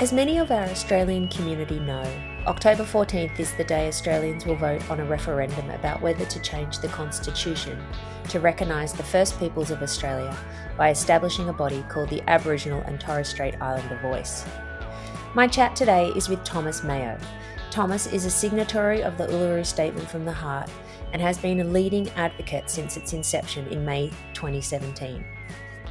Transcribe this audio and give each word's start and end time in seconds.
As 0.00 0.12
many 0.12 0.38
of 0.38 0.52
our 0.52 0.62
Australian 0.62 1.26
community 1.26 1.80
know, 1.80 2.04
October 2.46 2.84
14th 2.84 3.40
is 3.40 3.52
the 3.54 3.64
day 3.64 3.88
Australians 3.88 4.46
will 4.46 4.54
vote 4.54 4.88
on 4.88 5.00
a 5.00 5.04
referendum 5.04 5.68
about 5.70 6.00
whether 6.00 6.24
to 6.24 6.40
change 6.40 6.78
the 6.78 6.86
Constitution 6.86 7.84
to 8.28 8.38
recognise 8.38 8.92
the 8.92 9.02
First 9.02 9.40
Peoples 9.40 9.72
of 9.72 9.82
Australia 9.82 10.36
by 10.76 10.90
establishing 10.90 11.48
a 11.48 11.52
body 11.52 11.84
called 11.88 12.10
the 12.10 12.22
Aboriginal 12.30 12.80
and 12.82 13.00
Torres 13.00 13.26
Strait 13.26 13.60
Islander 13.60 13.98
Voice. 14.00 14.44
My 15.34 15.48
chat 15.48 15.74
today 15.74 16.10
is 16.10 16.28
with 16.28 16.44
Thomas 16.44 16.84
Mayo. 16.84 17.18
Thomas 17.72 18.06
is 18.06 18.24
a 18.24 18.30
signatory 18.30 19.02
of 19.02 19.18
the 19.18 19.26
Uluru 19.26 19.66
Statement 19.66 20.08
from 20.08 20.24
the 20.24 20.32
Heart 20.32 20.70
and 21.12 21.20
has 21.20 21.38
been 21.38 21.58
a 21.58 21.64
leading 21.64 22.08
advocate 22.10 22.70
since 22.70 22.96
its 22.96 23.14
inception 23.14 23.66
in 23.66 23.84
May 23.84 24.10
2017. 24.34 25.24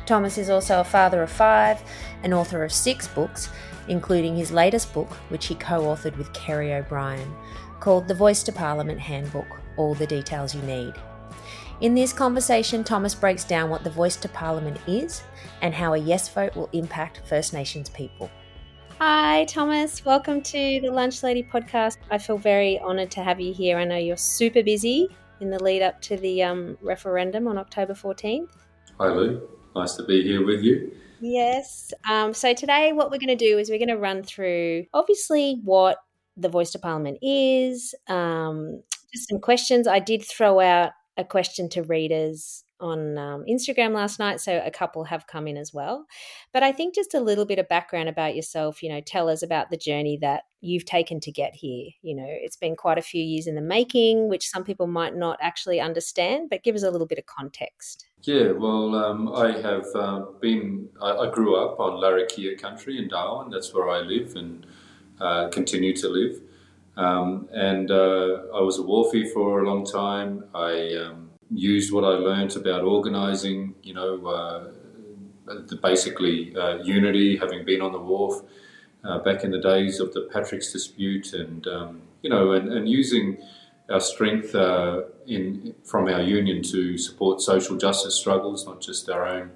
Thomas 0.08 0.38
is 0.38 0.50
also 0.50 0.80
a 0.80 0.86
father 0.86 1.22
of 1.22 1.30
five, 1.30 1.84
an 2.24 2.34
author 2.34 2.64
of 2.64 2.72
six 2.72 3.10
books, 3.10 3.50
including 3.90 4.38
his 4.38 4.54
latest 4.54 4.94
book, 4.94 5.12
which 5.28 5.48
he 5.48 5.56
co 5.56 5.82
authored 5.82 6.18
with 6.18 6.32
Kerry 6.32 6.74
O'Brien, 6.74 7.36
called 7.82 8.08
The 8.08 8.14
Voice 8.14 8.42
to 8.44 8.54
Parliament 8.54 9.02
Handbook 9.02 9.60
All 9.76 9.94
the 9.96 10.08
Details 10.08 10.56
You 10.56 10.62
Need. 10.62 10.94
In 11.82 11.94
this 11.94 12.14
conversation, 12.14 12.86
Thomas 12.86 13.14
breaks 13.14 13.44
down 13.44 13.70
what 13.70 13.84
the 13.84 13.90
Voice 13.90 14.16
to 14.16 14.30
Parliament 14.30 14.80
is 14.88 15.24
and 15.62 15.74
how 15.74 15.94
a 15.94 15.98
yes 15.98 16.30
vote 16.30 16.56
will 16.56 16.70
impact 16.72 17.22
First 17.26 17.52
Nations 17.52 17.90
people. 17.90 18.32
Hi, 19.00 19.44
Thomas. 19.44 20.06
Welcome 20.06 20.42
to 20.44 20.80
the 20.82 20.90
Lunch 20.90 21.22
Lady 21.22 21.44
podcast. 21.44 21.98
I 22.10 22.18
feel 22.18 22.38
very 22.38 22.80
honoured 22.80 23.12
to 23.12 23.24
have 23.24 23.42
you 23.42 23.54
here. 23.54 23.78
I 23.78 23.84
know 23.84 23.98
you're 23.98 24.16
super 24.16 24.64
busy 24.64 25.10
in 25.42 25.50
the 25.50 25.62
lead 25.62 25.82
up 25.82 26.02
to 26.04 26.16
the 26.16 26.44
um, 26.44 26.78
referendum 26.82 27.46
on 27.46 27.58
October 27.58 27.94
14th. 27.94 28.48
Hi, 29.00 29.10
Lou. 29.10 29.57
Nice 29.78 29.96
to 29.96 30.04
be 30.04 30.24
here 30.24 30.44
with 30.44 30.64
you. 30.64 30.92
Yes. 31.22 31.94
Um, 32.10 32.34
so 32.34 32.54
today, 32.54 32.94
what 32.94 33.12
we're 33.12 33.20
going 33.20 33.28
to 33.28 33.36
do 33.36 33.60
is 33.60 33.70
we're 33.70 33.78
going 33.78 33.90
to 33.90 33.98
run 33.98 34.24
through 34.24 34.86
obviously 34.94 35.62
what 35.64 35.98
the 36.36 36.50
Voice 36.50 36.72
to 36.72 36.80
Parliament 36.80 37.20
is, 37.22 37.94
um, 38.08 38.82
just 39.14 39.30
some 39.30 39.40
questions. 39.40 39.88
I 39.88 40.00
did 40.00 40.24
throw 40.24 40.60
out 40.60 40.94
a 41.16 41.24
question 41.24 41.70
to 41.70 41.84
readers 41.84 42.64
on 42.80 43.18
um, 43.20 43.46
Instagram 43.50 43.94
last 43.94 44.18
night, 44.18 44.42
so 44.42 44.62
a 44.64 44.72
couple 44.72 45.04
have 45.04 45.28
come 45.28 45.48
in 45.48 45.58
as 45.58 45.74
well. 45.74 46.08
But 46.54 46.64
I 46.64 46.72
think 46.72 46.96
just 46.96 47.14
a 47.14 47.20
little 47.20 47.46
bit 47.46 47.60
of 47.60 47.70
background 47.70 48.10
about 48.10 48.36
yourself, 48.36 48.82
you 48.82 48.90
know, 48.90 49.02
tell 49.02 49.30
us 49.30 49.44
about 49.44 49.70
the 49.70 49.78
journey 49.78 50.18
that 50.22 50.44
you've 50.62 50.86
taken 50.86 51.20
to 51.22 51.32
get 51.32 51.54
here. 51.56 51.90
You 52.02 52.16
know, 52.16 52.28
it's 52.28 52.58
been 52.58 52.76
quite 52.76 52.98
a 52.98 53.04
few 53.04 53.24
years 53.24 53.46
in 53.46 53.54
the 53.54 53.62
making, 53.62 54.28
which 54.28 54.50
some 54.50 54.64
people 54.64 54.88
might 54.88 55.16
not 55.16 55.38
actually 55.42 55.80
understand, 55.80 56.50
but 56.50 56.64
give 56.64 56.76
us 56.76 56.84
a 56.84 56.90
little 56.90 57.08
bit 57.08 57.20
of 57.20 57.26
context. 57.28 58.07
Yeah, 58.24 58.52
well, 58.52 58.96
um, 58.96 59.34
I 59.34 59.52
have 59.62 59.86
uh, 59.96 60.26
been, 60.42 60.90
I, 61.02 61.12
I, 61.12 61.32
grew 61.32 61.56
up 61.56 61.80
on 61.80 62.02
Larrakia 62.02 62.60
country 62.60 62.98
in 62.98 63.08
Darwin, 63.08 63.52
that's 63.52 63.74
where 63.74 63.90
I 63.90 64.00
live 64.00 64.36
and 64.36 64.66
uh, 65.22 65.50
continue 65.50 65.96
to 65.96 66.10
live. 66.10 66.42
Um, 66.98 67.48
and 67.54 67.92
uh, 67.92 68.42
I 68.54 68.62
was 68.62 68.80
a 68.80 68.82
wharfie 68.82 69.32
for 69.32 69.62
a 69.62 69.70
long 69.70 69.86
time. 69.86 70.46
I 70.54 70.96
um, 70.96 71.30
used 71.52 71.94
what 71.94 72.04
I 72.04 72.18
learned 72.18 72.56
about 72.56 72.84
organising, 72.84 73.76
you 73.84 73.94
know, 73.94 74.26
uh, 74.26 74.68
basically 75.82 76.56
uh, 76.56 76.78
unity, 76.78 77.38
having 77.38 77.64
been 77.66 77.82
on 77.82 77.92
the 77.92 78.00
wharf 78.00 78.42
uh, 79.04 79.20
back 79.20 79.44
in 79.44 79.52
the 79.52 79.60
days 79.60 80.00
of 80.00 80.14
the 80.14 80.22
Patrick's 80.34 80.72
dispute, 80.74 81.34
and 81.34 81.68
um, 81.68 82.02
you 82.22 82.30
know, 82.30 82.52
and, 82.52 82.72
and, 82.72 82.90
using 82.90 83.38
our 83.90 84.00
strength 84.00 84.54
uh, 84.56 85.04
in 85.26 85.76
from 85.84 86.08
our 86.08 86.22
union 86.22 86.62
to 86.64 86.98
support 86.98 87.42
social 87.42 87.78
justice 87.78 88.16
struggles, 88.16 88.66
not 88.66 88.82
just 88.82 89.10
our 89.10 89.26
own. 89.26 89.52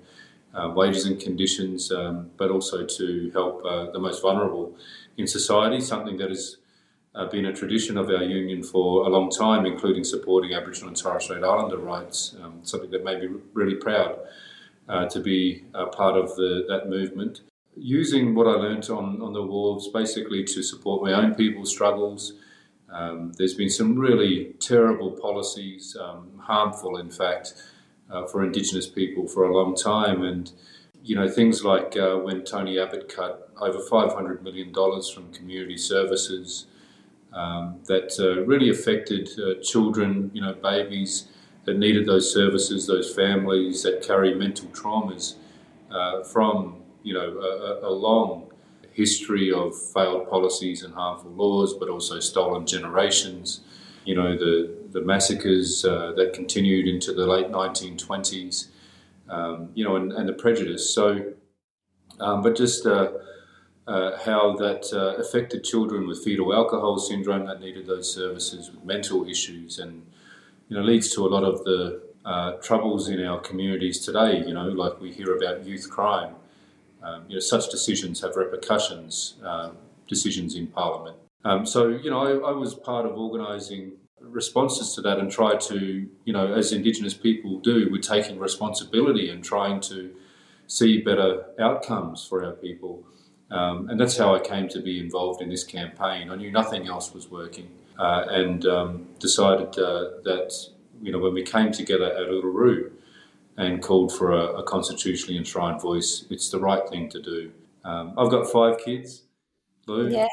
Uh, 0.53 0.69
wages 0.75 1.05
and 1.05 1.17
conditions, 1.17 1.93
um, 1.93 2.29
but 2.35 2.51
also 2.51 2.85
to 2.85 3.31
help 3.31 3.63
uh, 3.63 3.89
the 3.91 3.99
most 3.99 4.21
vulnerable 4.21 4.75
in 5.17 5.25
society, 5.25 5.79
something 5.79 6.17
that 6.17 6.29
is 6.29 6.57
uh, 7.15 7.25
been 7.27 7.45
a 7.45 7.53
tradition 7.53 7.97
of 7.97 8.09
our 8.09 8.23
union 8.23 8.63
for 8.63 9.05
a 9.05 9.09
long 9.09 9.29
time, 9.29 9.65
including 9.65 10.03
supporting 10.03 10.53
Aboriginal 10.53 10.89
and 10.89 10.97
Torres 10.97 11.23
Strait 11.25 11.43
Islander 11.43 11.77
rights, 11.77 12.35
um, 12.41 12.59
something 12.63 12.89
that 12.91 13.03
made 13.03 13.21
me 13.21 13.39
really 13.53 13.75
proud 13.75 14.17
uh, 14.87 15.05
to 15.07 15.19
be 15.19 15.63
a 15.73 15.87
part 15.87 16.17
of 16.17 16.35
the, 16.35 16.65
that 16.67 16.89
movement. 16.89 17.41
Using 17.75 18.35
what 18.35 18.47
I 18.47 18.51
learnt 18.51 18.89
on, 18.89 19.21
on 19.21 19.33
the 19.33 19.41
wharves 19.41 19.87
basically 19.87 20.43
to 20.43 20.61
support 20.61 21.03
my 21.03 21.13
own 21.13 21.35
people's 21.35 21.69
struggles. 21.69 22.33
Um, 22.91 23.31
there's 23.37 23.53
been 23.53 23.69
some 23.69 23.97
really 23.97 24.53
terrible 24.59 25.11
policies, 25.11 25.95
um, 25.99 26.29
harmful 26.39 26.97
in 26.97 27.09
fact, 27.09 27.53
uh, 28.09 28.25
for 28.27 28.43
Indigenous 28.43 28.87
people 28.87 29.27
for 29.27 29.45
a 29.45 29.53
long 29.53 29.75
time. 29.75 30.23
And, 30.23 30.51
you 31.03 31.15
know, 31.15 31.29
things 31.29 31.63
like 31.63 31.95
uh, 31.97 32.17
when 32.17 32.43
Tony 32.43 32.77
Abbott 32.77 33.07
cut 33.07 33.49
over 33.57 33.79
$500 33.79 34.41
million 34.41 34.73
from 34.73 35.31
community 35.33 35.77
services, 35.77 36.65
um, 37.33 37.79
that 37.85 38.13
uh, 38.19 38.41
really 38.45 38.69
affected 38.69 39.29
uh, 39.39 39.61
children, 39.61 40.31
you 40.33 40.41
know, 40.41 40.53
babies 40.53 41.27
that 41.63 41.77
needed 41.77 42.05
those 42.05 42.33
services, 42.33 42.87
those 42.87 43.13
families 43.13 43.83
that 43.83 44.03
carry 44.03 44.33
mental 44.33 44.67
traumas 44.69 45.35
uh, 45.91 46.23
from, 46.23 46.81
you 47.03 47.13
know, 47.13 47.37
a, 47.39 47.87
a, 47.87 47.91
long 47.91 48.50
history 48.91 49.51
of 49.51 49.77
failed 49.77 50.29
policies 50.29 50.83
and 50.83 50.93
harmful 50.93 51.31
laws, 51.31 51.73
but 51.73 51.89
also 51.89 52.19
stolen 52.19 52.65
generations. 52.65 53.61
You 54.05 54.15
know, 54.15 54.37
the, 54.37 54.73
the 54.91 55.01
massacres 55.01 55.85
uh, 55.85 56.13
that 56.17 56.33
continued 56.33 56.87
into 56.87 57.13
the 57.13 57.25
late 57.25 57.47
1920s, 57.47 58.67
um, 59.29 59.69
you 59.73 59.83
know, 59.83 59.95
and, 59.95 60.11
and, 60.11 60.27
the 60.27 60.33
prejudice. 60.33 60.93
So, 60.93 61.33
um, 62.19 62.41
but 62.41 62.55
just 62.55 62.85
uh, 62.85 63.11
uh, 63.87 64.17
how 64.25 64.55
that 64.57 64.91
uh, 64.93 65.21
affected 65.21 65.63
children 65.63 66.07
with 66.07 66.23
fetal 66.23 66.53
alcohol 66.53 66.97
syndrome 66.97 67.45
that 67.45 67.61
needed 67.61 67.87
those 67.87 68.13
services, 68.13 68.71
with 68.71 68.83
mental 68.83 69.27
issues, 69.27 69.79
and 69.79 70.05
you 70.67 70.77
know 70.77 70.83
leads 70.83 71.13
to 71.15 71.25
a 71.25 71.29
lot 71.29 71.43
of 71.43 71.63
the 71.63 72.01
uh, 72.25 72.53
troubles 72.53 73.09
in 73.09 73.23
our 73.23 73.39
communities 73.39 73.99
today. 73.99 74.43
You 74.45 74.53
know, 74.53 74.67
like 74.67 74.99
we 74.99 75.11
hear 75.11 75.35
about 75.35 75.65
youth 75.65 75.89
crime. 75.89 76.35
Um, 77.03 77.25
you 77.27 77.35
know, 77.35 77.39
such 77.39 77.69
decisions 77.69 78.21
have 78.21 78.35
repercussions. 78.35 79.35
Uh, 79.43 79.71
decisions 80.11 80.55
in 80.55 80.67
Parliament. 80.67 81.17
Um, 81.45 81.65
so 81.65 81.87
you 81.87 82.11
know, 82.11 82.21
I, 82.27 82.51
I 82.51 82.53
was 82.63 82.75
part 82.75 83.05
of 83.07 83.17
organising 83.17 83.93
responses 84.19 84.93
to 84.95 85.01
that 85.01 85.17
and 85.17 85.31
try 85.31 85.55
to, 85.55 86.07
you 86.25 86.33
know, 86.33 86.53
as 86.53 86.71
Indigenous 86.71 87.15
people 87.15 87.59
do, 87.59 87.89
we're 87.91 88.09
taking 88.15 88.37
responsibility 88.37 89.29
and 89.31 89.43
trying 89.43 89.79
to 89.91 90.13
see 90.67 91.01
better 91.01 91.45
outcomes 91.59 92.27
for 92.29 92.45
our 92.45 92.51
people. 92.51 93.03
Um, 93.49 93.89
and 93.89 93.99
that's 93.99 94.17
how 94.17 94.35
I 94.35 94.39
came 94.39 94.67
to 94.69 94.79
be 94.79 94.99
involved 94.99 95.41
in 95.41 95.49
this 95.49 95.63
campaign. 95.63 96.29
I 96.29 96.35
knew 96.35 96.51
nothing 96.51 96.87
else 96.87 97.13
was 97.13 97.29
working 97.31 97.69
uh, 97.97 98.25
and 98.29 98.65
um, 98.65 99.07
decided 99.19 99.69
uh, 99.79 100.21
that, 100.23 100.53
you 101.01 101.11
know, 101.11 101.19
when 101.19 101.33
we 101.33 101.43
came 101.43 101.71
together 101.71 102.09
at 102.19 102.27
Uluru 102.29 102.91
and 103.61 103.81
called 103.81 104.11
for 104.11 104.31
a, 104.31 104.45
a, 104.61 104.63
constitutionally 104.63 105.37
enshrined 105.37 105.79
voice, 105.79 106.25
it's 106.31 106.49
the 106.49 106.59
right 106.59 106.87
thing 106.89 107.07
to 107.09 107.21
do. 107.21 107.51
Um, 107.85 108.13
I've 108.17 108.31
got 108.31 108.51
five 108.51 108.79
kids, 108.79 109.23
Lou. 109.85 110.09
Yeah. 110.09 110.27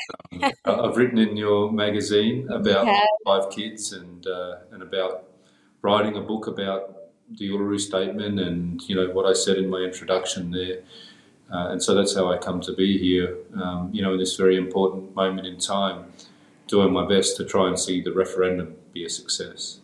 Um, 0.65 0.81
I've 0.81 0.97
written 0.97 1.19
in 1.19 1.37
your 1.37 1.71
magazine 1.71 2.49
about 2.51 2.87
five 3.27 3.51
kids 3.51 3.93
and, 3.93 4.27
uh, 4.27 4.57
and 4.73 4.83
about 4.83 5.25
writing 5.83 6.17
a 6.17 6.23
book 6.23 6.47
about 6.47 6.97
the 7.39 7.51
Uluru 7.51 7.79
Statement 7.79 8.41
and, 8.41 8.81
you 8.89 8.95
know, 8.95 9.11
what 9.11 9.27
I 9.27 9.35
said 9.35 9.59
in 9.59 9.69
my 9.69 9.81
introduction 9.81 10.51
there. 10.51 10.79
Uh, 11.53 11.73
and 11.73 11.83
so 11.83 11.95
that's 11.95 12.15
how 12.15 12.33
I 12.33 12.39
come 12.39 12.63
to 12.63 12.73
be 12.73 12.99
here, 12.99 13.37
um, 13.63 13.91
you 13.93 14.01
know, 14.01 14.15
in 14.15 14.19
this 14.19 14.37
very 14.37 14.57
important 14.57 15.15
moment 15.15 15.47
in 15.47 15.59
time, 15.59 16.13
doing 16.67 16.93
my 16.95 17.07
best 17.07 17.37
to 17.37 17.45
try 17.45 17.69
and 17.69 17.79
see 17.79 18.01
the 18.01 18.13
referendum 18.13 18.77
be 18.95 19.05
a 19.05 19.11
success. 19.11 19.81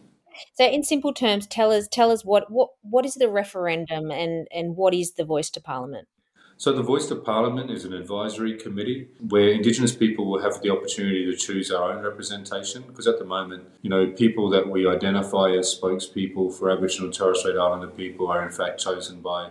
So, 0.54 0.66
in 0.66 0.82
simple 0.82 1.12
terms, 1.12 1.46
tell 1.46 1.70
us 1.70 1.88
tell 1.88 2.10
us 2.10 2.24
what 2.24 2.50
what, 2.50 2.70
what 2.82 3.04
is 3.04 3.14
the 3.14 3.28
referendum 3.28 4.10
and, 4.10 4.46
and 4.52 4.76
what 4.76 4.94
is 4.94 5.12
the 5.12 5.24
Voice 5.24 5.50
to 5.50 5.60
Parliament? 5.60 6.08
So, 6.56 6.72
the 6.72 6.82
Voice 6.82 7.06
to 7.06 7.16
Parliament 7.16 7.70
is 7.70 7.84
an 7.84 7.92
advisory 7.92 8.56
committee 8.56 9.08
where 9.28 9.48
Indigenous 9.48 9.94
people 9.94 10.30
will 10.30 10.42
have 10.42 10.60
the 10.62 10.70
opportunity 10.70 11.24
to 11.26 11.36
choose 11.36 11.70
our 11.70 11.92
own 11.92 12.04
representation. 12.04 12.84
Because 12.86 13.06
at 13.06 13.18
the 13.18 13.24
moment, 13.24 13.64
you 13.82 13.90
know, 13.90 14.06
people 14.06 14.48
that 14.50 14.68
we 14.68 14.88
identify 14.88 15.50
as 15.50 15.76
spokespeople 15.78 16.56
for 16.56 16.70
Aboriginal 16.70 17.06
and 17.06 17.14
Torres 17.14 17.40
Strait 17.40 17.56
Islander 17.56 17.88
people 17.88 18.28
are 18.28 18.44
in 18.44 18.50
fact 18.50 18.80
chosen 18.80 19.20
by 19.20 19.50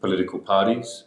political 0.00 0.38
parties 0.38 1.04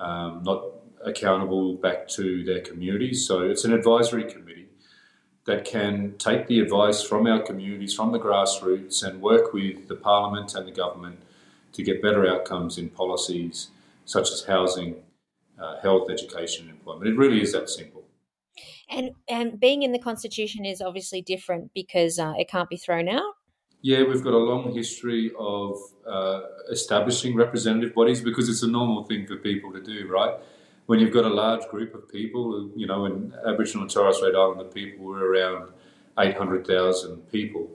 um, 0.00 0.42
not 0.44 0.64
accountable 1.04 1.74
back 1.74 2.08
to 2.08 2.44
their 2.44 2.60
communities. 2.60 3.26
So 3.26 3.42
it's 3.42 3.64
an 3.64 3.72
advisory 3.72 4.24
committee 4.24 4.59
that 5.46 5.64
can 5.64 6.14
take 6.18 6.46
the 6.46 6.60
advice 6.60 7.02
from 7.02 7.26
our 7.26 7.42
communities, 7.42 7.94
from 7.94 8.12
the 8.12 8.18
grassroots, 8.18 9.02
and 9.02 9.20
work 9.20 9.52
with 9.52 9.88
the 9.88 9.96
parliament 9.96 10.54
and 10.54 10.66
the 10.66 10.72
government 10.72 11.20
to 11.72 11.82
get 11.82 12.02
better 12.02 12.26
outcomes 12.26 12.78
in 12.78 12.88
policies 12.88 13.68
such 14.04 14.30
as 14.30 14.44
housing, 14.44 14.96
uh, 15.60 15.80
health, 15.80 16.10
education, 16.10 16.68
and 16.68 16.76
employment. 16.76 17.08
It 17.08 17.16
really 17.16 17.40
is 17.40 17.52
that 17.52 17.68
simple. 17.70 18.04
And 18.88 19.12
and 19.28 19.60
being 19.60 19.82
in 19.82 19.92
the 19.92 19.98
constitution 19.98 20.64
is 20.64 20.82
obviously 20.82 21.22
different 21.22 21.70
because 21.74 22.18
uh, 22.18 22.34
it 22.36 22.48
can't 22.48 22.68
be 22.68 22.76
thrown 22.76 23.08
out. 23.08 23.34
Yeah, 23.82 24.02
we've 24.02 24.22
got 24.22 24.34
a 24.34 24.38
long 24.38 24.74
history 24.74 25.30
of 25.38 25.78
uh, 26.06 26.40
establishing 26.70 27.34
representative 27.34 27.94
bodies 27.94 28.20
because 28.20 28.48
it's 28.48 28.62
a 28.62 28.68
normal 28.68 29.04
thing 29.04 29.26
for 29.26 29.36
people 29.36 29.72
to 29.72 29.80
do, 29.80 30.06
right? 30.08 30.34
When 30.90 30.98
you've 30.98 31.12
got 31.12 31.24
a 31.24 31.32
large 31.32 31.68
group 31.68 31.94
of 31.94 32.08
people, 32.08 32.68
you 32.74 32.84
know, 32.84 33.06
in 33.06 33.32
Aboriginal 33.46 33.82
and 33.82 33.90
Torres 33.92 34.16
Strait 34.16 34.34
Islander 34.34 34.64
people 34.64 35.04
were 35.04 35.24
around 35.24 35.70
800,000 36.18 37.30
people, 37.30 37.70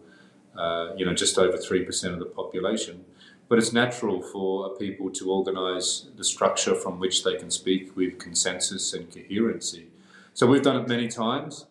uh, 0.57 0.89
you 0.97 1.05
know, 1.05 1.13
just 1.13 1.37
over 1.37 1.55
3% 1.55 2.11
of 2.11 2.19
the 2.19 2.25
population. 2.25 3.05
But 3.47 3.57
it's 3.57 3.71
natural 3.71 4.21
for 4.21 4.65
a 4.65 4.69
people 4.71 5.09
to 5.11 5.31
organise 5.31 6.07
the 6.17 6.25
structure 6.25 6.75
from 6.75 6.99
which 6.99 7.23
they 7.23 7.37
can 7.37 7.49
speak 7.51 7.95
with 7.95 8.19
consensus 8.19 8.93
and 8.93 9.09
coherency. 9.09 9.87
So 10.33 10.45
we've 10.45 10.61
done 10.61 10.75
it 10.75 10.89
many 10.89 11.07
times. 11.07 11.67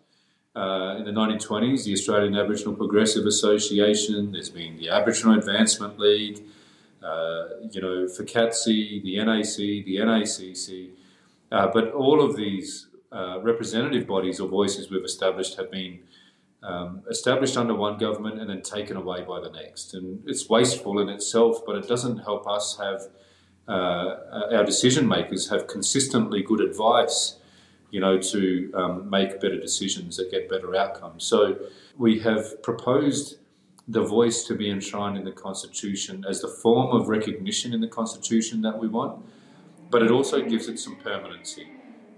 Uh, 0.56 0.96
in 0.96 1.04
the 1.04 1.12
1920s, 1.12 1.84
the 1.84 1.92
Australian 1.92 2.38
Aboriginal 2.38 2.74
Progressive 2.74 3.26
Association, 3.26 4.32
there's 4.32 4.48
been 4.48 4.78
the 4.78 4.88
Aboriginal 4.88 5.36
Advancement 5.36 5.98
League, 5.98 6.42
uh, 7.02 7.48
you 7.70 7.82
know, 7.82 8.06
FCAATSI, 8.06 9.02
the 9.02 9.22
NAC, 9.22 9.84
the 9.84 9.96
NACC. 9.98 10.92
Uh, 11.54 11.70
but 11.72 11.92
all 11.92 12.20
of 12.20 12.34
these 12.36 12.88
uh, 13.12 13.38
representative 13.40 14.08
bodies 14.08 14.40
or 14.40 14.48
voices 14.48 14.90
we've 14.90 15.04
established 15.04 15.56
have 15.56 15.70
been 15.70 16.00
um, 16.64 17.02
established 17.08 17.56
under 17.56 17.74
one 17.74 17.96
government 17.96 18.40
and 18.40 18.50
then 18.50 18.60
taken 18.60 18.96
away 18.96 19.22
by 19.22 19.38
the 19.40 19.50
next. 19.50 19.94
And 19.94 20.20
it's 20.26 20.48
wasteful 20.48 20.98
in 20.98 21.08
itself, 21.08 21.60
but 21.64 21.76
it 21.76 21.86
doesn't 21.86 22.18
help 22.18 22.48
us 22.48 22.76
have 22.78 23.02
uh, 23.68 24.56
our 24.56 24.64
decision 24.64 25.06
makers 25.06 25.48
have 25.50 25.68
consistently 25.68 26.42
good 26.42 26.60
advice, 26.60 27.36
you 27.92 28.00
know, 28.00 28.18
to 28.18 28.72
um, 28.74 29.08
make 29.08 29.40
better 29.40 29.60
decisions 29.60 30.16
that 30.16 30.32
get 30.32 30.50
better 30.50 30.74
outcomes. 30.74 31.22
So 31.24 31.56
we 31.96 32.18
have 32.20 32.62
proposed 32.64 33.36
the 33.86 34.02
voice 34.02 34.42
to 34.44 34.54
be 34.56 34.68
enshrined 34.70 35.16
in 35.16 35.24
the 35.24 35.32
Constitution 35.46 36.24
as 36.28 36.40
the 36.40 36.48
form 36.48 36.98
of 36.98 37.08
recognition 37.08 37.72
in 37.72 37.80
the 37.80 37.88
Constitution 38.00 38.60
that 38.62 38.76
we 38.78 38.88
want, 38.88 39.24
but 39.90 40.02
it 40.02 40.10
also 40.10 40.42
gives 40.42 40.68
it 40.68 40.78
some 40.78 40.96
permanency. 40.96 41.68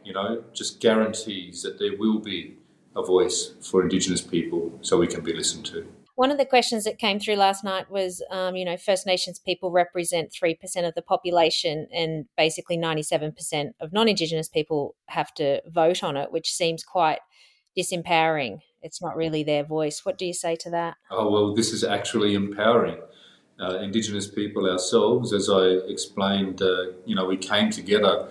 You 0.04 0.12
know, 0.12 0.44
just 0.52 0.80
guarantees 0.80 1.62
that 1.62 1.78
there 1.78 1.96
will 1.98 2.18
be 2.20 2.56
a 2.94 3.02
voice 3.02 3.54
for 3.60 3.82
Indigenous 3.82 4.20
people 4.20 4.78
so 4.82 4.98
we 4.98 5.06
can 5.06 5.22
be 5.22 5.32
listened 5.32 5.66
to. 5.66 5.86
One 6.14 6.30
of 6.30 6.38
the 6.38 6.46
questions 6.46 6.84
that 6.84 6.98
came 6.98 7.20
through 7.20 7.34
last 7.34 7.62
night 7.62 7.90
was, 7.90 8.22
um, 8.30 8.56
you 8.56 8.64
know, 8.64 8.78
First 8.78 9.04
Nations 9.06 9.38
people 9.38 9.70
represent 9.70 10.32
3% 10.32 10.88
of 10.88 10.94
the 10.94 11.02
population, 11.02 11.88
and 11.92 12.24
basically 12.38 12.78
97% 12.78 13.72
of 13.80 13.92
non 13.92 14.08
Indigenous 14.08 14.48
people 14.48 14.94
have 15.08 15.34
to 15.34 15.60
vote 15.68 16.02
on 16.02 16.16
it, 16.16 16.32
which 16.32 16.50
seems 16.52 16.82
quite 16.84 17.18
disempowering. 17.76 18.60
It's 18.80 19.02
not 19.02 19.16
really 19.16 19.42
their 19.42 19.62
voice. 19.64 20.06
What 20.06 20.16
do 20.16 20.24
you 20.24 20.32
say 20.32 20.56
to 20.56 20.70
that? 20.70 20.96
Oh, 21.10 21.30
well, 21.30 21.54
this 21.54 21.70
is 21.72 21.84
actually 21.84 22.34
empowering. 22.34 22.98
Uh, 23.58 23.78
Indigenous 23.78 24.28
people 24.28 24.70
ourselves, 24.70 25.32
as 25.32 25.48
I 25.48 25.64
explained, 25.88 26.60
uh, 26.60 26.92
you 27.06 27.14
know, 27.14 27.24
we 27.24 27.38
came 27.38 27.70
together 27.70 28.28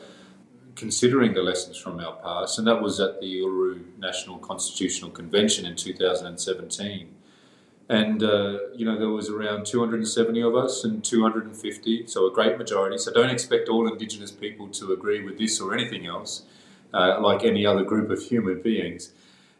considering 0.75 1.33
the 1.33 1.41
lessons 1.41 1.77
from 1.77 1.99
our 1.99 2.15
past, 2.17 2.59
and 2.59 2.67
that 2.67 2.81
was 2.81 2.99
at 2.99 3.19
the 3.21 3.39
Uluru 3.41 3.97
National 3.97 4.37
Constitutional 4.37 5.09
Convention 5.09 5.65
in 5.65 5.75
2017. 5.75 7.15
And, 7.87 8.23
uh, 8.23 8.59
you 8.75 8.85
know, 8.85 8.97
there 8.97 9.09
was 9.09 9.29
around 9.29 9.65
270 9.65 10.41
of 10.41 10.55
us 10.55 10.83
and 10.83 11.03
250, 11.03 12.07
so 12.07 12.27
a 12.27 12.31
great 12.31 12.57
majority. 12.57 12.97
So 12.97 13.11
don't 13.11 13.29
expect 13.29 13.69
all 13.69 13.87
Indigenous 13.87 14.31
people 14.31 14.67
to 14.69 14.91
agree 14.91 15.23
with 15.23 15.37
this 15.37 15.61
or 15.61 15.73
anything 15.73 16.05
else, 16.05 16.43
uh, 16.93 17.19
like 17.21 17.43
any 17.43 17.65
other 17.65 17.83
group 17.83 18.09
of 18.09 18.21
human 18.21 18.61
beings. 18.61 19.11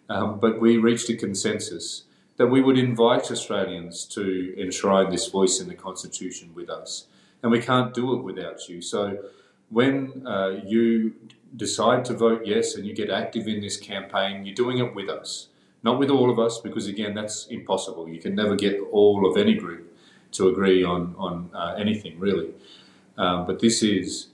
Um, 0.10 0.40
but 0.40 0.60
we 0.60 0.78
reached 0.78 1.10
a 1.10 1.16
consensus 1.16 2.04
that 2.38 2.48
we 2.48 2.62
would 2.62 2.78
invite 2.78 3.32
Australians 3.32 4.06
to 4.06 4.54
enshrine 4.60 5.10
this 5.10 5.28
voice 5.28 5.60
in 5.60 5.68
the 5.68 5.76
Constitution 5.76 6.52
with 6.54 6.70
us. 6.70 7.08
And 7.42 7.52
we 7.52 7.62
can't 7.62 7.94
do 7.94 8.14
it 8.14 8.24
without 8.24 8.68
you. 8.68 8.82
So 8.82 9.20
when 9.70 10.26
uh, 10.28 10.62
you 10.66 11.14
decide 11.56 12.04
to 12.06 12.14
vote 12.14 12.42
yes 12.46 12.76
and 12.76 12.86
you 12.86 12.94
get 12.94 13.10
active 13.10 13.48
in 13.48 13.62
this 13.62 13.78
campaign, 13.78 14.46
you're 14.46 14.56
doing 14.56 14.80
it 14.80 14.94
with 14.94 15.10
us. 15.10 15.48
Not 15.84 16.00
with 16.00 16.10
all 16.10 16.32
of 16.32 16.40
us, 16.40 16.60
because 16.60 16.88
again, 16.88 17.14
that's 17.14 17.46
impossible. 17.48 18.10
You 18.10 18.20
can 18.20 18.36
never 18.36 18.56
get 18.56 18.80
all 18.92 19.30
of 19.30 19.38
any 19.38 19.54
group 19.54 19.96
to 20.32 20.50
agree 20.50 20.84
on, 20.84 21.16
on 21.18 21.50
uh, 21.54 21.76
anything, 21.78 22.20
really. 22.20 22.54
Um, 23.18 23.46
but 23.46 23.60
this 23.60 23.84
is 23.84 24.28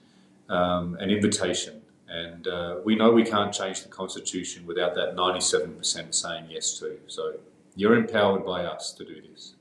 um, 0.50 0.96
an 1.00 1.10
invitation. 1.10 1.82
And 2.08 2.48
uh, 2.48 2.78
we 2.84 2.96
know 2.96 3.12
we 3.12 3.24
can't 3.24 3.54
change 3.54 3.84
the 3.84 3.90
Constitution 3.90 4.66
without 4.66 4.96
that 4.96 5.16
97% 5.16 6.14
saying 6.14 6.46
yes 6.50 6.80
to. 6.80 6.98
So 7.08 7.36
you're 7.82 7.98
empowered 7.98 8.46
by 8.46 8.64
us 8.64 8.94
to 8.94 9.04
do 9.04 9.16
this. 9.30 9.56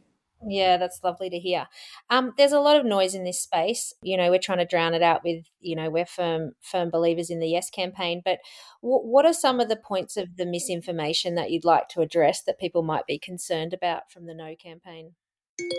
Yeah, 0.47 0.77
that's 0.77 1.01
lovely 1.03 1.29
to 1.31 1.39
hear. 1.39 1.67
Um, 2.09 2.33
there's 2.37 2.53
a 2.53 2.61
lot 2.61 2.77
of 2.77 2.87
noise 2.87 3.15
in 3.15 3.25
this 3.25 3.41
space. 3.41 3.95
You 4.03 4.17
know, 4.17 4.31
we're 4.31 4.39
trying 4.39 4.59
to 4.59 4.67
drown 4.67 4.95
it 4.95 5.03
out 5.03 5.23
with, 5.25 5.45
you 5.61 5.75
know, 5.75 5.91
we're 5.91 6.07
firm 6.07 6.53
firm 6.61 6.91
believers 6.91 7.31
in 7.31 7.41
the 7.41 7.49
Yes 7.49 7.69
campaign. 7.71 8.23
But 8.25 8.39
w- 8.83 9.03
what 9.03 9.27
are 9.27 9.33
some 9.33 9.59
of 9.59 9.69
the 9.69 9.77
points 9.77 10.17
of 10.17 10.37
the 10.37 10.47
misinformation 10.47 11.35
that 11.35 11.51
you'd 11.51 11.65
like 11.65 11.89
to 11.91 12.01
address 12.01 12.43
that 12.43 12.59
people 12.59 12.83
might 12.83 13.07
be 13.07 13.19
concerned 13.19 13.75
about 13.75 14.11
from 14.11 14.27
the 14.27 14.35
No 14.35 14.55
campaign? 14.55 15.13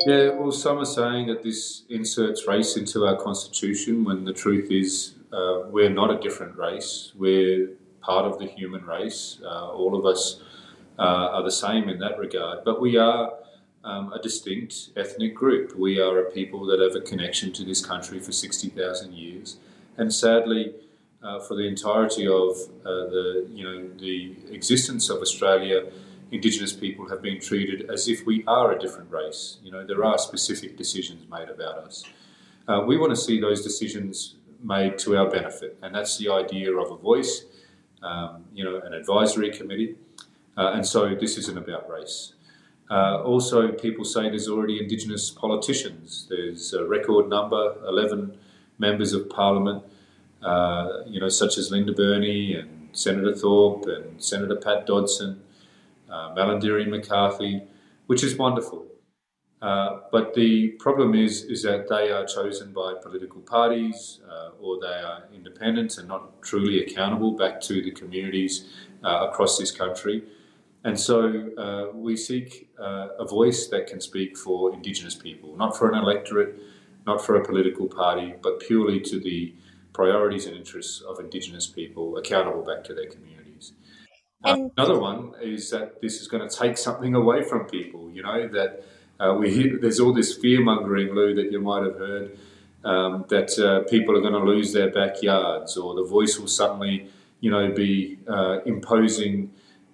Yeah, 0.06 0.30
well, 0.30 0.52
some 0.52 0.78
are 0.78 0.86
saying 0.86 1.28
that 1.28 1.42
this 1.44 1.84
inserts 1.90 2.48
race 2.48 2.76
into 2.76 3.06
our 3.06 3.18
constitution 3.18 4.04
when 4.04 4.26
the 4.26 4.34
truth 4.34 4.70
is 4.72 5.16
uh, 5.32 5.62
we're 5.70 5.90
not 5.90 6.12
a 6.12 6.20
different 6.20 6.56
race. 6.56 7.14
We're 7.16 7.70
part 8.02 8.26
of 8.26 8.38
the 8.38 8.46
human 8.46 8.86
race. 8.86 9.40
Uh, 9.44 9.70
all 9.72 9.96
of 9.96 10.06
us 10.06 10.42
are 11.06 11.44
the 11.44 11.52
same 11.52 11.90
in 11.90 12.00
that 12.00 12.18
regard. 12.18 12.64
But 12.64 12.80
we 12.82 12.98
are 12.98 13.34
um, 13.84 14.14
a 14.14 14.22
distinct 14.22 14.90
ethnic 14.96 15.36
group. 15.36 15.76
We 15.78 16.00
are 16.00 16.20
a 16.20 16.32
people 16.32 16.66
that 16.68 16.80
have 16.80 16.96
a 16.96 17.02
connection 17.02 17.52
to 17.54 17.64
this 17.64 17.84
country 17.86 18.20
for 18.20 18.32
60,000 18.32 19.14
years. 19.14 19.58
And 19.98 20.14
sadly, 20.14 20.74
uh, 21.24 21.40
for 21.40 21.56
the 21.56 21.68
entirety 21.68 22.28
of 22.28 22.52
uh, 22.86 23.10
the, 23.10 23.48
you 23.52 23.64
know, 23.64 23.90
the 24.00 24.36
existence 24.52 25.10
of 25.10 25.20
Australia, 25.20 25.92
Indigenous 26.32 26.72
people 26.72 27.10
have 27.10 27.22
been 27.22 27.42
treated 27.42 27.90
as 27.90 28.08
if 28.08 28.26
we 28.26 28.44
are 28.48 28.72
a 28.72 28.80
different 28.80 29.12
race. 29.12 29.58
You 29.62 29.72
know, 29.72 29.86
there 29.86 30.04
are 30.06 30.18
specific 30.18 30.78
decisions 30.78 31.30
made 31.30 31.50
about 31.50 31.80
us. 31.80 32.06
Uh, 32.68 32.84
we 32.88 32.98
want 32.98 33.12
to 33.12 33.18
see 33.18 33.40
those 33.40 33.62
decisions 33.62 34.36
made 34.64 34.98
to 35.00 35.18
our 35.18 35.30
benefit, 35.30 35.78
and 35.82 35.94
that's 35.94 36.18
the 36.18 36.30
idea 36.30 36.72
of 36.72 36.90
a 36.90 36.96
voice, 36.96 37.44
um, 38.02 38.46
you 38.54 38.64
know, 38.64 38.80
an 38.80 38.94
advisory 38.94 39.52
committee. 39.52 39.96
Uh, 40.62 40.74
and 40.74 40.86
so 40.86 41.16
this 41.16 41.38
isn't 41.38 41.58
about 41.58 41.90
race. 41.90 42.34
Uh, 42.92 43.24
also, 43.24 43.72
people 43.72 44.06
say 44.06 44.30
there's 44.30 44.48
already 44.48 44.80
Indigenous 44.80 45.32
politicians. 45.32 46.28
There's 46.30 46.72
a 46.74 46.86
record 46.86 47.30
number, 47.30 47.78
11 47.88 48.38
members 48.78 49.14
of 49.14 49.28
Parliament, 49.28 49.84
uh, 50.44 51.00
you 51.08 51.20
know, 51.20 51.30
such 51.30 51.58
as 51.58 51.72
Linda 51.72 51.94
Burney 51.94 52.54
and 52.54 52.90
Senator 52.92 53.34
Thorpe 53.34 53.88
and 53.88 54.24
Senator 54.24 54.56
Pat 54.56 54.86
Dodson, 54.86 55.42
uh, 56.12 56.36
Malarndirri 56.36 56.88
McCarthy, 56.88 57.64
which 58.06 58.24
is 58.24 58.36
wonderful. 58.36 58.86
Uh, 59.64 60.02
but 60.12 60.36
the 60.36 60.70
problem 60.80 61.16
is, 61.16 61.44
is 61.46 61.64
that 61.64 61.88
they 61.90 62.12
are 62.12 62.26
chosen 62.26 62.72
by 62.72 62.94
political 63.02 63.42
parties 63.42 64.20
uh, 64.30 64.50
or 64.62 64.80
they 64.80 65.00
are 65.10 65.24
independent 65.34 65.98
and 65.98 66.08
not 66.08 66.40
truly 66.44 66.84
accountable 66.84 67.32
back 67.32 67.62
to 67.62 67.82
the 67.82 67.92
communities 67.92 68.70
uh, 69.04 69.28
across 69.28 69.58
this 69.58 69.72
country. 69.72 70.24
And 70.84 71.00
so 71.00 71.50
uh, 71.58 71.96
we 71.96 72.18
seek 72.18 72.70
uh, 72.80 73.10
a 73.20 73.26
voice 73.26 73.68
that 73.68 73.88
can 73.88 74.02
speak 74.02 74.38
for 74.38 74.74
Indigenous 74.74 75.14
people, 75.14 75.56
not 75.56 75.78
for 75.78 75.92
an 75.92 75.98
electorate, 75.98 76.60
not 77.06 77.24
for 77.24 77.36
a 77.36 77.46
political 77.46 77.88
party, 77.88 78.34
but 78.42 78.60
purely 78.60 79.00
to 79.02 79.20
the 79.20 79.54
priorities 79.94 80.46
and 80.48 80.56
interests 80.56 81.02
of 81.02 81.20
Indigenous 81.20 81.68
people, 81.68 82.18
accountable 82.18 82.64
back 82.64 82.84
to 82.86 82.94
their 82.94 83.08
communities. 83.08 83.74
Uh, 84.44 84.70
another 84.76 85.00
one 85.00 85.34
is 85.42 85.70
that 85.70 86.02
this 86.02 86.20
is 86.20 86.28
going 86.28 86.48
to 86.48 86.56
take 86.56 86.78
something 86.78 87.14
away 87.14 87.44
from 87.44 87.66
people. 87.66 88.10
You 88.12 88.24
know 88.24 88.48
that 88.48 88.84
uh, 89.20 89.36
we 89.36 89.54
hear, 89.54 89.78
there's 89.80 90.00
all 90.00 90.14
this 90.14 90.36
fear 90.36 90.62
mongering, 90.62 91.14
Lou, 91.14 91.36
that 91.36 91.52
you 91.52 91.62
might 91.62 91.84
have 91.84 91.98
heard 91.98 92.38
um, 92.84 93.26
that 93.30 93.58
uh, 93.60 93.88
people 93.88 94.18
are 94.18 94.22
going 94.22 94.34
to 94.34 94.40
lose 94.40 94.74
their 94.74 94.90
backyards, 94.90 95.78
or 95.78 95.94
the 95.94 96.04
voice 96.04 96.40
will 96.40 96.48
suddenly, 96.48 97.08
you 97.40 97.52
know, 97.52 97.72
be 97.72 98.18
uh, 98.28 98.62
imposing 98.66 99.52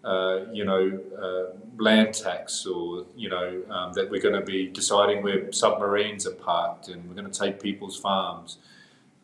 uh, 0.08 0.46
you 0.54 0.64
know, 0.64 1.00
uh, 1.22 1.84
land 1.84 2.14
tax 2.14 2.66
or, 2.66 3.06
you 3.18 3.30
know, 3.30 3.62
um, 3.70 3.92
that 3.92 4.10
we're 4.10 4.22
going 4.22 4.40
to 4.40 4.46
be 4.46 4.68
deciding 4.68 5.22
where 5.22 5.52
submarines 5.52 6.26
are 6.26 6.32
parked 6.32 6.88
and 6.88 7.06
we're 7.10 7.16
going 7.16 7.30
to 7.30 7.40
take 7.40 7.62
people's 7.62 8.00
farms. 8.00 8.58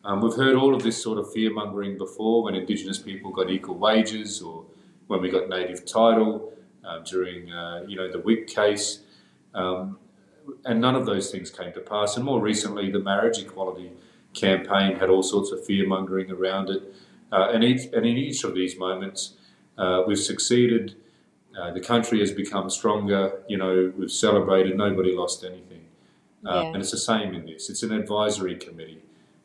Um, 0.04 0.20
we've 0.20 0.34
heard 0.34 0.56
all 0.56 0.74
of 0.74 0.82
this 0.82 1.02
sort 1.02 1.18
of 1.18 1.32
fear 1.32 1.50
mongering 1.50 1.96
before 1.96 2.42
when 2.42 2.54
Indigenous 2.54 2.98
people 2.98 3.30
got 3.30 3.48
equal 3.48 3.76
wages 3.76 4.42
or 4.42 4.66
when 5.06 5.22
we 5.22 5.30
got 5.30 5.48
native 5.48 5.86
title 5.86 6.52
uh, 6.84 6.98
during, 6.98 7.48
you 7.88 7.96
know, 7.96 8.12
the 8.12 8.18
Wik 8.18 8.46
case. 8.46 9.00
Um, 9.54 9.98
and 10.66 10.82
none 10.82 10.94
of 10.94 11.06
those 11.06 11.30
things 11.30 11.50
came 11.50 11.72
to 11.72 11.80
pass. 11.80 12.16
And 12.16 12.26
more 12.26 12.40
recently, 12.40 12.90
the 12.90 12.98
marriage 12.98 13.38
equality 13.38 13.92
campaign 14.34 14.96
had 14.96 15.08
all 15.08 15.22
sorts 15.22 15.50
of 15.50 15.64
fear 15.64 15.86
mongering 15.86 16.30
around 16.30 16.68
it. 16.68 16.94
Uh, 17.32 17.48
and, 17.52 17.64
each, 17.64 17.86
and 17.92 18.04
in 18.04 18.18
each 18.18 18.44
of 18.44 18.54
these 18.54 18.78
moments, 18.78 19.34
uh, 19.78 20.02
we've 20.06 20.18
succeeded. 20.18 20.96
Uh, 21.58 21.72
the 21.72 21.80
country 21.80 22.20
has 22.20 22.32
become 22.32 22.68
stronger. 22.68 23.42
You 23.48 23.58
know, 23.58 23.92
we've 23.96 24.10
celebrated. 24.10 24.76
Nobody 24.76 25.14
lost 25.14 25.44
anything. 25.44 25.86
Uh, 26.46 26.54
yeah. 26.54 26.62
And 26.66 26.76
it's 26.76 26.90
the 26.90 26.98
same 26.98 27.34
in 27.34 27.46
this. 27.46 27.70
It's 27.70 27.82
an 27.82 27.92
advisory 27.92 28.56
committee. 28.56 29.02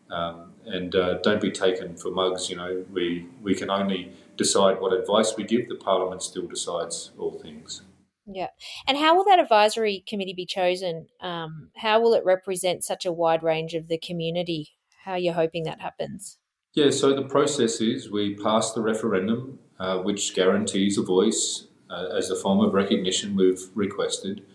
Um, 0.10 0.54
and 0.66 0.96
uh, 0.96 1.20
don't 1.20 1.42
be 1.42 1.52
taken 1.52 1.96
for 1.96 2.12
mugs. 2.12 2.50
You 2.50 2.58
know, 2.58 2.86
we 2.92 3.28
we 3.42 3.56
can 3.56 3.70
only 3.70 4.12
decide 4.38 4.82
what 4.82 4.94
advice 4.94 5.34
we 5.38 5.44
give. 5.44 5.70
The 5.70 5.76
Parliament 5.76 6.24
still 6.24 6.48
decides 6.48 7.12
all 7.18 7.40
things. 7.40 7.84
Yeah. 8.32 8.48
And 8.88 8.98
how 8.98 9.16
will 9.16 9.26
that 9.26 9.40
advisory 9.40 10.04
committee 10.08 10.34
be 10.34 10.46
chosen? 10.46 11.08
Um, 11.20 11.72
how 11.76 12.00
will 12.00 12.14
it 12.14 12.24
represent 12.24 12.84
such 12.84 13.06
a 13.06 13.12
wide 13.12 13.44
range 13.44 13.74
of 13.74 13.88
the 13.88 13.98
community? 13.98 14.74
How 15.04 15.14
are 15.14 15.18
you 15.18 15.34
hoping 15.34 15.64
that 15.64 15.82
happens? 15.82 16.38
Yeah, 16.74 16.92
so 16.92 17.16
the 17.16 17.24
process 17.24 17.82
is 17.82 18.12
we 18.12 18.36
pass 18.36 18.74
the 18.74 18.82
referendum, 18.82 19.58
uh, 19.80 19.98
which 20.00 20.36
guarantees 20.36 20.98
a 20.98 21.02
voice 21.02 21.68
uh, 21.90 22.08
as 22.16 22.30
a 22.30 22.36
form 22.36 22.60
of 22.60 22.74
recognition 22.74 23.36
we've 23.36 23.70
requested. 23.76 24.46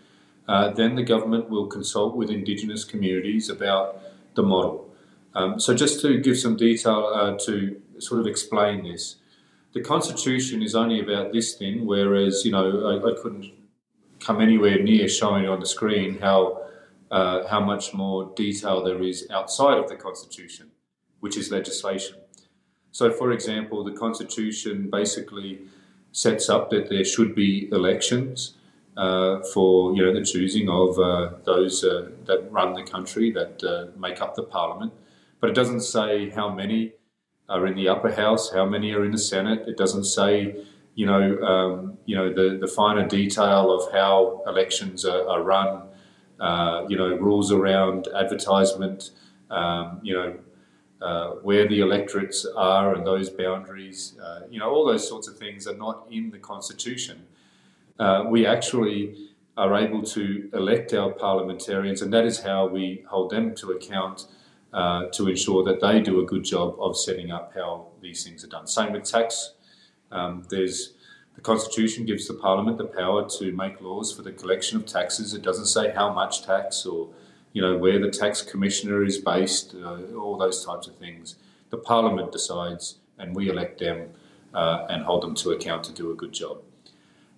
Uh, 0.47 0.69
then 0.69 0.95
the 0.95 1.03
government 1.03 1.49
will 1.49 1.67
consult 1.67 2.15
with 2.15 2.29
Indigenous 2.29 2.83
communities 2.83 3.49
about 3.49 3.99
the 4.35 4.43
model. 4.43 4.89
Um, 5.33 5.59
so, 5.59 5.73
just 5.73 5.99
to 6.01 6.19
give 6.19 6.37
some 6.37 6.55
detail 6.55 7.11
uh, 7.13 7.37
to 7.45 7.81
sort 7.99 8.21
of 8.21 8.27
explain 8.27 8.83
this, 8.83 9.15
the 9.73 9.81
Constitution 9.81 10.61
is 10.61 10.75
only 10.75 10.99
about 11.01 11.33
this 11.33 11.55
thing, 11.55 11.85
whereas, 11.85 12.45
you 12.45 12.51
know, 12.51 12.87
I, 12.87 13.09
I 13.09 13.21
couldn't 13.21 13.51
come 14.19 14.39
anywhere 14.39 14.81
near 14.81 15.09
showing 15.09 15.47
on 15.47 15.59
the 15.59 15.65
screen 15.65 16.19
how, 16.19 16.61
uh, 17.11 17.47
how 17.47 17.59
much 17.59 17.93
more 17.93 18.31
detail 18.35 18.83
there 18.83 19.03
is 19.03 19.27
outside 19.29 19.77
of 19.77 19.89
the 19.89 19.95
Constitution, 19.95 20.71
which 21.19 21.35
is 21.35 21.51
legislation. 21.51 22.15
So, 22.95 23.11
for 23.11 23.33
example, 23.33 23.83
the 23.83 23.91
Constitution 23.91 24.89
basically 24.89 25.59
sets 26.13 26.47
up 26.47 26.69
that 26.69 26.87
there 26.89 27.03
should 27.03 27.35
be 27.35 27.67
elections 27.73 28.53
uh, 28.95 29.41
for 29.53 29.93
you 29.93 30.01
know 30.01 30.13
the 30.13 30.23
choosing 30.23 30.69
of 30.69 30.97
uh, 30.97 31.31
those 31.43 31.83
uh, 31.83 32.11
that 32.23 32.49
run 32.49 32.71
the 32.71 32.83
country 32.83 33.31
that 33.31 33.61
uh, 33.65 33.99
make 33.99 34.21
up 34.21 34.35
the 34.35 34.43
parliament, 34.43 34.93
but 35.41 35.49
it 35.49 35.53
doesn't 35.53 35.81
say 35.81 36.29
how 36.29 36.47
many 36.55 36.93
are 37.49 37.67
in 37.67 37.75
the 37.75 37.89
upper 37.89 38.13
house, 38.13 38.53
how 38.53 38.65
many 38.65 38.93
are 38.93 39.03
in 39.03 39.11
the 39.11 39.23
Senate. 39.33 39.67
It 39.67 39.75
doesn't 39.75 40.05
say 40.05 40.63
you 40.93 41.05
know 41.05 41.37
um, 41.51 41.97
you 42.05 42.15
know 42.15 42.31
the 42.31 42.57
the 42.57 42.67
finer 42.79 43.05
detail 43.05 43.73
of 43.77 43.91
how 43.91 44.41
elections 44.47 45.03
are, 45.03 45.27
are 45.27 45.43
run. 45.43 45.81
Uh, 46.39 46.85
you 46.87 46.97
know 46.97 47.09
rules 47.17 47.51
around 47.51 48.07
advertisement. 48.15 49.11
Um, 49.49 49.99
you 50.01 50.13
know 50.13 50.39
uh, 51.05 51.35
where 51.43 51.67
the 51.67 51.81
electorates 51.81 52.47
are 52.57 52.95
and 52.95 53.05
those 53.05 53.29
boundaries, 53.29 54.17
uh, 54.19 54.39
you 54.49 54.57
know, 54.59 54.71
all 54.71 54.83
those 54.83 55.07
sorts 55.07 55.27
of 55.27 55.37
things 55.37 55.67
are 55.67 55.77
not 55.77 56.07
in 56.09 56.31
the 56.31 56.39
Constitution. 56.39 57.27
Uh, 57.99 58.23
we 58.27 58.43
actually 58.47 59.29
are 59.55 59.75
able 59.75 60.01
to 60.01 60.49
elect 60.53 60.95
our 60.95 61.11
parliamentarians, 61.11 62.01
and 62.01 62.11
that 62.11 62.25
is 62.25 62.39
how 62.39 62.67
we 62.67 63.05
hold 63.07 63.29
them 63.29 63.53
to 63.53 63.69
account 63.69 64.25
uh, 64.73 65.05
to 65.13 65.29
ensure 65.29 65.63
that 65.63 65.79
they 65.79 66.01
do 66.01 66.19
a 66.21 66.25
good 66.25 66.43
job 66.43 66.75
of 66.79 66.97
setting 66.97 67.29
up 67.29 67.53
how 67.53 67.87
these 68.01 68.23
things 68.23 68.43
are 68.43 68.47
done. 68.47 68.65
Same 68.65 68.91
with 68.91 69.03
tax. 69.03 69.53
Um, 70.11 70.43
there's 70.49 70.93
the 71.35 71.41
Constitution 71.41 72.05
gives 72.05 72.27
the 72.27 72.33
Parliament 72.33 72.79
the 72.79 72.85
power 72.85 73.29
to 73.37 73.51
make 73.51 73.79
laws 73.79 74.11
for 74.11 74.23
the 74.23 74.31
collection 74.31 74.77
of 74.77 74.87
taxes. 74.87 75.35
It 75.35 75.43
doesn't 75.43 75.67
say 75.67 75.91
how 75.91 76.11
much 76.11 76.43
tax 76.43 76.83
or 76.83 77.09
you 77.55 77.61
know, 77.61 77.77
where 77.77 77.97
the 77.99 78.09
tax 78.09 78.41
commissioner 78.41 79.01
is 79.05 79.17
based, 79.17 79.75
uh, 79.75 80.13
all 80.17 80.37
those 80.37 80.65
types 80.65 80.87
of 80.87 80.95
things. 80.97 81.37
The 81.69 81.77
parliament 81.77 82.33
decides, 82.33 82.97
and 83.17 83.33
we 83.33 83.47
elect 83.47 83.79
them 83.79 84.09
uh, 84.53 84.85
and 84.89 85.03
hold 85.03 85.23
them 85.23 85.35
to 85.35 85.51
account 85.51 85.85
to 85.85 85.93
do 85.93 86.11
a 86.11 86.15
good 86.15 86.33
job. 86.33 86.57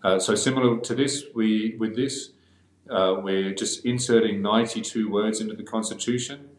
Uh, 0.03 0.17
so 0.17 0.33
similar 0.33 0.79
to 0.79 0.95
this, 0.95 1.25
we 1.35 1.75
with 1.77 1.95
this, 1.95 2.31
uh, 2.89 3.17
we're 3.21 3.53
just 3.53 3.85
inserting 3.85 4.41
92 4.41 5.07
words 5.07 5.39
into 5.39 5.55
the 5.55 5.61
constitution 5.61 6.49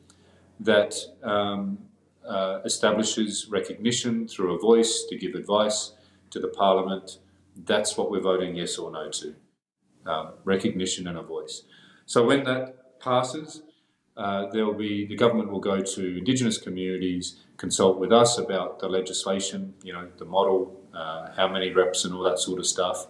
that 0.61 0.95
um, 1.25 1.79
uh, 2.25 2.61
establishes 2.65 3.49
recognition 3.51 4.29
through 4.29 4.55
a 4.55 4.59
voice 4.61 5.05
to 5.09 5.19
give 5.19 5.35
advice 5.35 5.95
to 6.31 6.39
the 6.39 6.49
parliament. 6.49 7.19
That's 7.57 7.97
what 7.97 8.09
we're 8.09 8.21
voting 8.21 8.55
yes 8.55 8.79
or 8.79 8.93
no 8.93 9.11
to. 9.11 9.35
Um, 10.07 10.29
recognition 10.45 11.09
and 11.09 11.19
a 11.19 11.23
voice. 11.23 11.65
So 12.07 12.25
when 12.25 12.45
that 12.45 12.77
passes, 13.01 13.63
uh, 14.17 14.47
there 14.51 14.67
will 14.67 14.75
be 14.75 15.07
the 15.07 15.17
government 15.17 15.51
will 15.51 15.61
go 15.61 15.81
to 15.81 16.19
Indigenous 16.19 16.59
communities, 16.59 17.37
consult 17.57 17.99
with 17.99 18.13
us 18.13 18.37
about 18.37 18.81
the 18.81 18.89
legislation, 18.89 19.75
you 19.83 19.93
know, 19.93 20.09
the 20.19 20.25
model, 20.25 20.81
uh, 20.93 21.31
how 21.37 21.47
many 21.47 21.71
reps, 21.71 22.05
and 22.05 22.13
all 22.15 22.23
that 22.25 22.39
sort 22.39 22.59
of 22.59 22.67
stuff, 22.67 23.07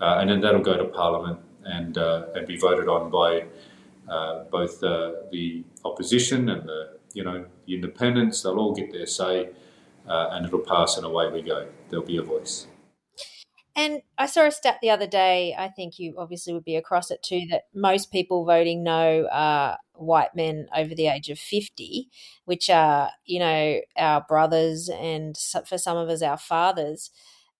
uh, 0.00 0.16
and 0.18 0.28
then 0.28 0.40
that'll 0.40 0.60
go 0.60 0.76
to 0.76 0.84
Parliament 0.84 1.38
and 1.64 1.96
uh, 1.96 2.26
and 2.34 2.46
be 2.46 2.56
voted 2.56 2.88
on 2.88 3.10
by 3.10 3.44
uh, 4.08 4.44
both 4.50 4.80
the 4.80 5.64
opposition 5.84 6.48
and 6.48 6.68
the 6.68 6.98
you 7.14 7.22
know 7.22 7.44
the 7.66 7.74
independents. 7.74 8.42
They'll 8.42 8.58
all 8.58 8.74
get 8.74 8.92
their 8.92 9.06
say, 9.06 9.50
uh, 10.08 10.30
and 10.32 10.44
it'll 10.46 10.58
pass, 10.60 10.96
and 10.96 11.06
away 11.06 11.30
we 11.30 11.42
go. 11.42 11.68
There'll 11.88 12.04
be 12.04 12.16
a 12.16 12.22
voice. 12.22 12.66
And 13.78 14.02
I 14.18 14.26
saw 14.26 14.44
a 14.44 14.50
stat 14.50 14.78
the 14.82 14.90
other 14.90 15.06
day, 15.06 15.54
I 15.56 15.68
think 15.68 16.00
you 16.00 16.16
obviously 16.18 16.52
would 16.52 16.64
be 16.64 16.74
across 16.74 17.12
it 17.12 17.22
too, 17.22 17.46
that 17.50 17.66
most 17.72 18.10
people 18.10 18.44
voting 18.44 18.82
no 18.82 19.28
are 19.30 19.78
white 19.94 20.34
men 20.34 20.66
over 20.76 20.96
the 20.96 21.06
age 21.06 21.28
of 21.30 21.38
50, 21.38 22.08
which 22.44 22.68
are, 22.70 23.10
you 23.24 23.38
know, 23.38 23.78
our 23.96 24.24
brothers 24.28 24.88
and 24.88 25.38
for 25.64 25.78
some 25.78 25.96
of 25.96 26.08
us, 26.08 26.22
our 26.22 26.36
fathers. 26.36 27.10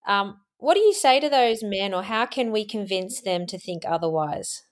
Um, 0.09 0.41
what 0.57 0.75
do 0.75 0.81
you 0.81 0.93
say 0.93 1.21
to 1.21 1.29
those 1.29 1.63
men, 1.63 1.95
or 1.95 2.03
how 2.03 2.27
can 2.27 2.51
we 2.51 2.65
convince 2.65 3.21
them 3.21 3.47
to 3.47 3.57
think 3.57 3.85
otherwise? 3.87 4.65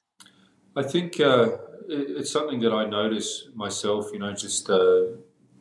I 0.74 0.82
think 0.82 1.20
uh, 1.20 1.58
it's 1.88 2.32
something 2.32 2.58
that 2.62 2.72
I 2.72 2.86
notice 2.86 3.46
myself, 3.54 4.10
you 4.12 4.18
know, 4.18 4.32
just 4.32 4.68
uh, 4.68 5.12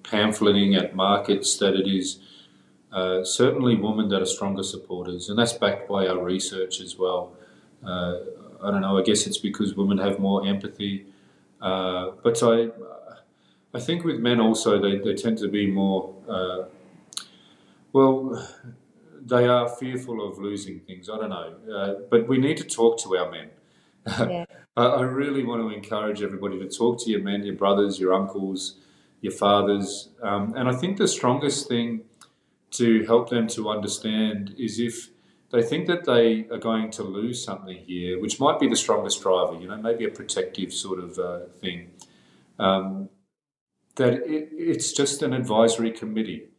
pamphleting 0.01 0.75
at 0.75 0.95
markets 0.95 1.57
that 1.57 1.75
it 1.75 1.87
is 1.87 2.17
uh, 2.91 3.23
certainly 3.23 3.75
women 3.75 4.09
that 4.09 4.21
are 4.21 4.25
stronger 4.25 4.63
supporters, 4.63 5.29
and 5.29 5.37
that's 5.37 5.53
backed 5.53 5.87
by 5.87 6.07
our 6.07 6.23
research 6.23 6.79
as 6.79 6.97
well. 6.97 7.33
Uh, 7.85 8.19
I 8.63 8.71
don't 8.71 8.81
know. 8.81 8.97
I 8.97 9.03
guess 9.03 9.27
it's 9.27 9.37
because 9.37 9.75
women 9.75 9.97
have 9.97 10.19
more 10.19 10.45
empathy, 10.47 11.05
uh, 11.61 12.11
but 12.23 12.41
I, 12.41 12.69
I 13.73 13.79
think 13.79 14.05
with 14.05 14.19
men 14.19 14.39
also 14.39 14.81
they, 14.81 14.97
they 14.97 15.13
tend 15.13 15.37
to 15.39 15.47
be 15.47 15.69
more. 15.69 16.13
Uh, 16.27 16.63
well, 17.91 18.47
they 19.21 19.47
are 19.47 19.69
fearful 19.69 20.27
of 20.27 20.37
losing 20.37 20.79
things. 20.79 21.09
I 21.09 21.17
don't 21.17 21.29
know, 21.29 21.73
uh, 21.73 21.93
but 22.09 22.27
we 22.27 22.37
need 22.37 22.57
to 22.57 22.63
talk 22.63 22.99
to 22.99 23.17
our 23.17 23.31
men. 23.31 23.49
Yeah. 24.29 24.45
I 24.77 25.03
really 25.03 25.45
want 25.45 25.61
to 25.61 25.69
encourage 25.69 26.21
everybody 26.21 26.59
to 26.59 26.67
talk 26.67 27.01
to 27.05 27.09
your 27.09 27.21
men, 27.21 27.45
your 27.45 27.55
brothers, 27.55 27.97
your 27.97 28.13
uncles, 28.13 28.75
your 29.21 29.31
fathers, 29.31 30.09
um, 30.21 30.53
and 30.57 30.67
I 30.67 30.73
think 30.73 30.97
the 30.97 31.07
strongest 31.07 31.69
thing 31.69 32.01
to 32.77 33.03
help 33.05 33.29
them 33.29 33.47
to 33.47 33.69
understand 33.69 34.55
is 34.57 34.79
if 34.79 35.09
they 35.51 35.61
think 35.61 35.87
that 35.87 36.05
they 36.05 36.47
are 36.51 36.57
going 36.57 36.91
to 36.91 37.03
lose 37.03 37.43
something 37.43 37.77
here, 37.77 38.19
which 38.19 38.39
might 38.39 38.59
be 38.59 38.67
the 38.67 38.75
strongest 38.75 39.21
driver, 39.21 39.55
you 39.59 39.67
know, 39.67 39.77
maybe 39.77 40.05
a 40.05 40.09
protective 40.09 40.73
sort 40.73 40.99
of 40.99 41.17
uh, 41.19 41.39
thing, 41.61 41.91
um, 42.59 43.09
that 43.95 44.13
it, 44.13 44.49
it's 44.51 44.91
just 44.91 45.21
an 45.21 45.33
advisory 45.33 45.91
committee. 45.91 46.49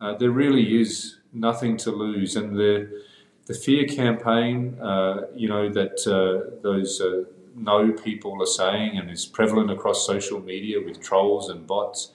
Uh, 0.00 0.14
there 0.16 0.30
really 0.30 0.80
is 0.80 1.18
nothing 1.32 1.76
to 1.78 1.90
lose, 1.90 2.36
and 2.36 2.56
the 2.56 3.02
the 3.46 3.54
fear 3.54 3.84
campaign, 3.86 4.78
uh, 4.80 5.26
you 5.34 5.48
know, 5.48 5.68
that 5.68 6.06
uh, 6.06 6.60
those 6.62 7.00
uh, 7.00 7.24
no 7.56 7.92
people 7.92 8.40
are 8.40 8.46
saying, 8.46 8.96
and 8.96 9.10
is 9.10 9.26
prevalent 9.26 9.70
across 9.70 10.06
social 10.06 10.40
media 10.40 10.78
with 10.84 11.00
trolls 11.00 11.48
and 11.50 11.66
bots 11.66 12.12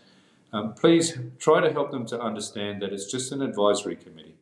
um, 0.54 0.74
please 0.74 1.18
try 1.40 1.62
to 1.62 1.72
help 1.72 1.92
them 1.92 2.06
to 2.08 2.20
understand 2.20 2.82
that 2.82 2.94
it's 2.94 3.12
just 3.12 3.32
an 3.32 3.42
advisory 3.42 3.96
committee. 3.96 4.36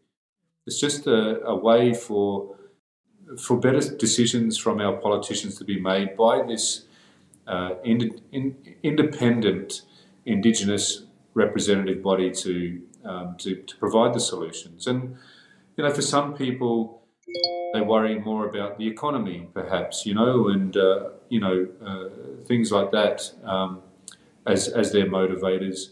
It's 0.65 0.79
just 0.79 1.07
a, 1.07 1.41
a 1.43 1.55
way 1.55 1.93
for 1.93 2.55
for 3.37 3.57
better 3.57 3.79
decisions 3.95 4.57
from 4.57 4.79
our 4.79 4.97
politicians 4.97 5.57
to 5.57 5.63
be 5.63 5.79
made 5.79 6.15
by 6.17 6.43
this 6.45 6.85
uh, 7.47 7.71
in, 7.83 8.21
in, 8.31 8.55
independent 8.83 9.83
Indigenous 10.25 11.03
representative 11.33 12.01
body 12.01 12.31
to, 12.31 12.81
um, 13.03 13.35
to, 13.39 13.55
to 13.55 13.75
provide 13.77 14.13
the 14.13 14.19
solutions. 14.19 14.87
And 14.87 15.17
you 15.75 15.83
know, 15.83 15.91
for 15.91 16.01
some 16.01 16.33
people, 16.33 17.01
they 17.73 17.81
worry 17.81 18.19
more 18.19 18.47
about 18.47 18.77
the 18.77 18.87
economy, 18.87 19.49
perhaps. 19.53 20.05
You 20.05 20.13
know, 20.13 20.47
and 20.47 20.77
uh, 20.77 21.09
you 21.29 21.39
know 21.39 21.67
uh, 21.85 22.45
things 22.45 22.71
like 22.71 22.91
that 22.91 23.31
um, 23.43 23.81
as 24.45 24.67
as 24.67 24.91
their 24.91 25.05
motivators. 25.05 25.89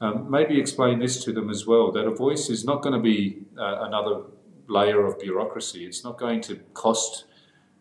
Um, 0.00 0.30
maybe 0.30 0.60
explain 0.60 1.00
this 1.00 1.24
to 1.24 1.32
them 1.32 1.50
as 1.50 1.66
well 1.66 1.90
that 1.92 2.06
a 2.06 2.14
voice 2.14 2.50
is 2.50 2.64
not 2.64 2.82
going 2.82 2.94
to 2.94 3.00
be 3.00 3.38
uh, 3.58 3.78
another 3.80 4.22
layer 4.68 5.04
of 5.04 5.18
bureaucracy. 5.18 5.86
It's 5.86 6.04
not 6.04 6.18
going 6.18 6.40
to 6.42 6.56
cost 6.72 7.24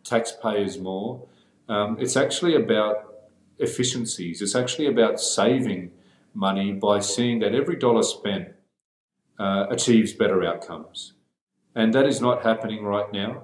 taxpayers 0.03 0.79
more. 0.79 1.27
Um, 1.69 1.97
it's 1.99 2.17
actually 2.17 2.55
about 2.55 3.13
efficiencies. 3.59 4.41
It's 4.41 4.55
actually 4.55 4.87
about 4.87 5.19
saving 5.19 5.91
money 6.33 6.71
by 6.71 6.99
seeing 6.99 7.39
that 7.39 7.53
every 7.53 7.75
dollar 7.75 8.03
spent 8.03 8.49
uh, 9.37 9.67
achieves 9.69 10.13
better 10.13 10.43
outcomes. 10.43 11.13
And 11.75 11.93
that 11.93 12.07
is 12.07 12.21
not 12.21 12.43
happening 12.43 12.83
right 12.83 13.11
now. 13.11 13.43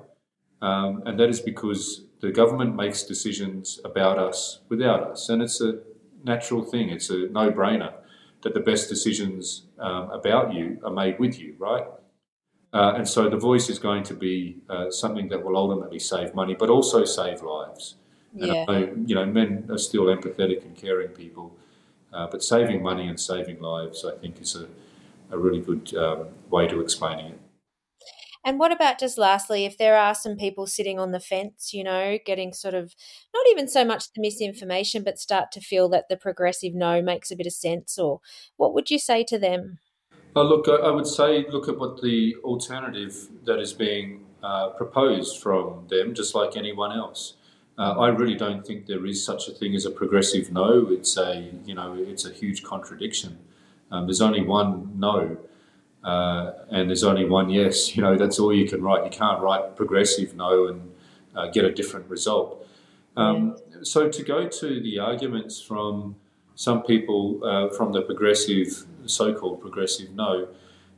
Um, 0.61 1.03
and 1.05 1.19
that 1.19 1.29
is 1.29 1.39
because 1.39 2.05
the 2.21 2.31
government 2.31 2.75
makes 2.75 3.03
decisions 3.03 3.79
about 3.83 4.17
us 4.17 4.61
without 4.69 5.03
us. 5.03 5.29
And 5.29 5.41
it's 5.41 5.59
a 5.61 5.79
natural 6.23 6.63
thing, 6.63 6.89
it's 6.89 7.09
a 7.09 7.27
no 7.27 7.51
brainer 7.51 7.93
that 8.41 8.53
the 8.53 8.59
best 8.59 8.89
decisions 8.89 9.63
um, 9.79 10.09
about 10.11 10.53
you 10.53 10.79
are 10.83 10.91
made 10.91 11.19
with 11.19 11.39
you, 11.39 11.55
right? 11.57 11.85
Uh, 12.73 12.93
and 12.95 13.07
so 13.07 13.29
the 13.29 13.37
voice 13.37 13.69
is 13.69 13.77
going 13.77 14.03
to 14.03 14.13
be 14.13 14.57
uh, 14.69 14.89
something 14.89 15.29
that 15.29 15.43
will 15.43 15.55
ultimately 15.55 15.99
save 15.99 16.33
money, 16.33 16.55
but 16.55 16.69
also 16.69 17.05
save 17.05 17.41
lives. 17.43 17.95
Yeah. 18.35 18.45
And 18.45 18.69
I 18.69 18.79
know, 18.79 18.93
you 19.05 19.15
know, 19.15 19.25
men 19.25 19.67
are 19.69 19.77
still 19.77 20.05
empathetic 20.05 20.65
and 20.65 20.75
caring 20.75 21.09
people, 21.09 21.55
uh, 22.11 22.27
but 22.31 22.43
saving 22.43 22.81
money 22.81 23.07
and 23.07 23.19
saving 23.19 23.61
lives, 23.61 24.03
I 24.03 24.17
think, 24.17 24.41
is 24.41 24.55
a, 24.55 24.67
a 25.29 25.37
really 25.37 25.61
good 25.61 25.95
um, 25.95 26.29
way 26.49 26.67
to 26.67 26.81
explaining 26.81 27.27
it. 27.27 27.39
And 28.45 28.59
what 28.59 28.71
about 28.73 28.99
just 28.99 29.17
lastly, 29.17 29.65
if 29.65 29.77
there 29.77 29.97
are 29.97 30.13
some 30.13 30.35
people 30.35 30.67
sitting 30.67 30.99
on 30.99 31.11
the 31.11 31.19
fence, 31.19 31.73
you 31.73 31.83
know, 31.83 32.17
getting 32.25 32.51
sort 32.51 32.73
of 32.73 32.93
not 33.33 33.45
even 33.51 33.67
so 33.67 33.85
much 33.85 34.11
the 34.11 34.21
misinformation, 34.21 35.03
but 35.03 35.17
start 35.17 35.51
to 35.53 35.61
feel 35.61 35.87
that 35.89 36.09
the 36.09 36.17
progressive 36.17 36.73
no 36.73 37.01
makes 37.01 37.31
a 37.31 37.35
bit 37.35 37.47
of 37.47 37.53
sense, 37.53 37.97
or 37.97 38.19
what 38.57 38.73
would 38.73 38.91
you 38.91 38.99
say 38.99 39.23
to 39.25 39.39
them? 39.39 39.79
Oh, 40.35 40.43
look, 40.43 40.67
I 40.67 40.89
would 40.89 41.07
say 41.07 41.45
look 41.49 41.69
at 41.69 41.77
what 41.77 42.01
the 42.01 42.35
alternative 42.43 43.29
that 43.45 43.59
is 43.59 43.71
being 43.71 44.25
uh, 44.41 44.69
proposed 44.69 45.41
from 45.41 45.87
them, 45.89 46.13
just 46.13 46.35
like 46.35 46.57
anyone 46.57 46.91
else. 46.91 47.35
Uh, 47.77 47.91
I 47.99 48.09
really 48.09 48.35
don't 48.35 48.65
think 48.65 48.85
there 48.85 49.05
is 49.05 49.23
such 49.23 49.47
a 49.47 49.51
thing 49.51 49.73
as 49.75 49.85
a 49.85 49.91
progressive 49.91 50.51
no. 50.51 50.87
It's 50.89 51.17
a 51.17 51.51
you 51.65 51.73
know 51.73 51.95
it's 51.97 52.25
a 52.25 52.33
huge 52.33 52.63
contradiction. 52.63 53.39
Um, 53.91 54.05
there's 54.05 54.21
only 54.21 54.41
one 54.41 54.91
no, 54.99 55.37
uh, 56.03 56.51
and 56.69 56.89
there's 56.89 57.03
only 57.03 57.25
one 57.25 57.49
yes. 57.49 57.75
You 57.95 58.03
know 58.03 58.17
that's 58.17 58.39
all 58.39 58.53
you 58.53 58.67
can 58.67 58.81
write. 58.81 59.03
You 59.03 59.11
can't 59.11 59.41
write 59.41 59.75
progressive 59.75 60.35
no 60.35 60.67
and 60.67 60.91
uh, 61.35 61.47
get 61.47 61.65
a 61.65 61.71
different 61.71 62.09
result. 62.09 62.67
Um, 63.15 63.57
so 63.83 64.09
to 64.09 64.23
go 64.23 64.47
to 64.47 64.81
the 64.81 64.99
arguments 64.99 65.61
from 65.61 66.15
some 66.55 66.83
people 66.83 67.41
uh, 67.43 67.69
from 67.69 67.91
the 67.93 68.01
progressive, 68.01 68.85
so-called 69.05 69.61
progressive 69.61 70.11
no. 70.11 70.47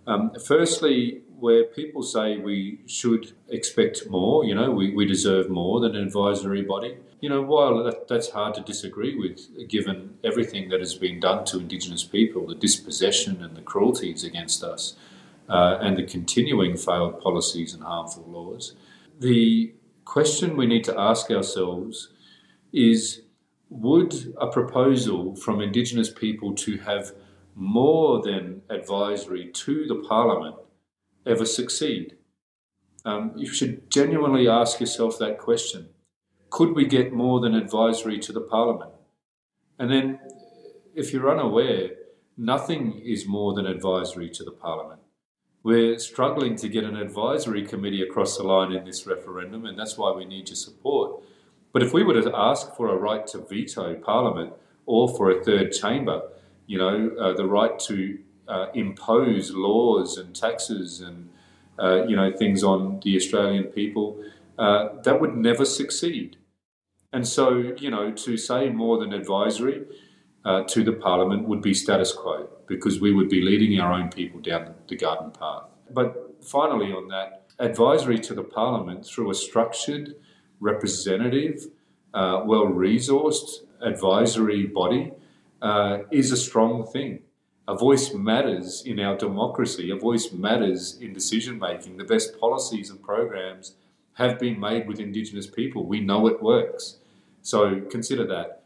Um, 0.08 0.32
firstly, 0.46 1.22
where 1.40 1.64
people 1.64 2.04
say 2.04 2.38
we 2.38 2.80
should 2.86 3.34
expect 3.50 4.10
more, 4.10 4.46
you 4.46 4.56
know, 4.56 4.72
we, 4.72 4.94
we 4.94 5.06
deserve 5.06 5.50
more 5.50 5.80
than 5.80 5.96
an 5.96 6.04
advisory 6.04 6.62
body. 6.62 6.98
You 7.26 7.30
know, 7.30 7.42
while 7.42 7.84
that, 7.84 8.08
that's 8.08 8.30
hard 8.30 8.54
to 8.54 8.62
disagree 8.62 9.16
with, 9.18 9.68
given 9.68 10.20
everything 10.24 10.70
that 10.70 10.80
has 10.80 10.94
been 10.94 11.20
done 11.20 11.44
to 11.46 11.58
Indigenous 11.58 12.04
people, 12.04 12.46
the 12.46 12.54
dispossession 12.54 13.44
and 13.44 13.58
the 13.58 13.64
cruelties 13.64 14.24
against 14.24 14.64
us, 14.64 14.96
uh, 15.50 15.80
and 15.82 15.98
the 15.98 16.06
continuing 16.06 16.78
failed 16.78 17.20
policies 17.20 17.74
and 17.74 17.82
harmful 17.82 18.26
laws, 18.28 18.76
the 19.20 19.74
question 20.04 20.56
we 20.56 20.68
need 20.68 20.84
to 20.84 21.00
ask 21.00 21.32
ourselves 21.32 22.10
is 22.72 23.24
would 23.72 24.36
a 24.40 24.46
proposal 24.46 25.36
from 25.36 25.62
Indigenous 25.62 26.12
people 26.12 26.54
to 26.54 26.78
have 26.78 27.12
more 27.56 28.22
than 28.22 28.62
advisory 28.70 29.50
to 29.52 29.88
the 29.88 29.96
Parliament 30.08 30.58
ever 31.26 31.46
succeed? 31.48 32.18
Um, 33.04 33.32
you 33.36 33.52
should 33.52 33.90
genuinely 33.90 34.48
ask 34.48 34.80
yourself 34.80 35.18
that 35.18 35.40
question. 35.40 35.90
Could 36.56 36.74
we 36.74 36.86
get 36.86 37.12
more 37.12 37.42
than 37.42 37.54
advisory 37.54 38.18
to 38.20 38.32
the 38.32 38.40
Parliament? 38.40 38.92
And 39.78 39.92
then, 39.92 40.20
if 40.96 41.12
you're 41.12 41.30
unaware, 41.30 41.90
nothing 42.38 43.02
is 43.04 43.28
more 43.28 43.54
than 43.54 43.66
advisory 43.66 44.30
to 44.30 44.42
the 44.42 44.54
Parliament. 44.54 45.02
We're 45.64 46.00
struggling 46.00 46.56
to 46.56 46.70
get 46.70 46.86
an 46.86 46.96
advisory 46.96 47.66
committee 47.66 48.02
across 48.02 48.38
the 48.38 48.44
line 48.44 48.72
in 48.72 48.86
this 48.86 49.06
referendum, 49.06 49.66
and 49.66 49.78
that's 49.78 49.98
why 49.98 50.14
we 50.14 50.24
need 50.24 50.48
your 50.48 50.56
support. 50.56 51.22
But 51.74 51.84
if 51.84 51.92
we 51.92 52.04
were 52.04 52.22
to 52.22 52.32
ask 52.34 52.74
for 52.78 52.88
a 52.88 52.96
right 52.96 53.28
to 53.28 53.40
veto 53.40 53.96
Parliament 53.96 54.54
or 54.86 55.10
for 55.10 55.30
a 55.32 55.44
third 55.44 55.74
chamber, 55.74 56.22
you 56.68 56.78
know, 56.78 57.12
uh, 57.20 57.34
the 57.34 57.46
right 57.46 57.78
to 57.80 58.18
uh, 58.48 58.68
impose 58.74 59.52
laws 59.52 60.18
and 60.18 60.34
taxes 60.34 61.02
and 61.02 61.28
uh, 61.78 62.06
you 62.06 62.16
know 62.16 62.32
things 62.32 62.64
on 62.64 63.02
the 63.04 63.18
Australian 63.18 63.66
people, 63.66 64.24
uh, 64.58 65.02
that 65.04 65.20
would 65.20 65.36
never 65.36 65.66
succeed. 65.66 66.38
And 67.16 67.26
so, 67.26 67.74
you 67.78 67.90
know, 67.90 68.12
to 68.12 68.36
say 68.36 68.68
more 68.68 68.98
than 68.98 69.14
advisory 69.14 69.86
uh, 70.44 70.64
to 70.64 70.84
the 70.84 70.92
Parliament 70.92 71.48
would 71.48 71.62
be 71.62 71.74
status 71.74 72.12
quo 72.12 72.50
because 72.68 73.00
we 73.00 73.14
would 73.14 73.30
be 73.30 73.42
leading 73.42 73.80
our 73.80 73.94
own 73.94 74.10
people 74.10 74.42
down 74.42 74.74
the 74.90 74.98
garden 74.98 75.32
path. 75.32 75.64
But 75.90 76.44
finally, 76.44 76.92
on 76.92 77.08
that, 77.08 77.46
advisory 77.58 78.20
to 78.20 78.34
the 78.34 78.44
Parliament 78.44 79.06
through 79.06 79.32
a 79.32 79.34
structured 79.34 80.16
representative, 80.60 81.68
uh, 82.14 82.42
well 82.44 82.66
resourced 82.66 83.62
advisory 83.82 84.66
body 84.66 85.14
uh, 85.62 86.00
is 86.12 86.34
a 86.34 86.38
strong 86.38 86.86
thing. 86.86 87.22
A 87.66 87.78
voice 87.78 88.14
matters 88.14 88.84
in 88.86 89.00
our 89.00 89.16
democracy, 89.16 89.90
a 89.90 89.96
voice 89.96 90.34
matters 90.34 90.98
in 91.00 91.14
decision 91.14 91.60
making. 91.60 91.96
The 91.96 92.04
best 92.04 92.38
policies 92.42 92.90
and 92.90 93.02
programs 93.02 93.78
have 94.16 94.38
been 94.38 94.60
made 94.60 94.86
with 94.86 95.00
Indigenous 95.00 95.48
people. 95.48 95.86
We 95.86 96.02
know 96.02 96.28
it 96.28 96.44
works. 96.44 96.98
So 97.46 97.82
consider 97.92 98.26
that. 98.26 98.64